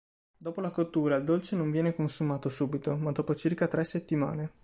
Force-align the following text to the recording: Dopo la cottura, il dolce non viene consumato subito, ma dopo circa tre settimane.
Dopo 0.35 0.61
la 0.61 0.71
cottura, 0.71 1.17
il 1.17 1.23
dolce 1.23 1.55
non 1.55 1.69
viene 1.69 1.93
consumato 1.93 2.49
subito, 2.49 2.95
ma 2.95 3.11
dopo 3.11 3.35
circa 3.35 3.67
tre 3.67 3.83
settimane. 3.83 4.51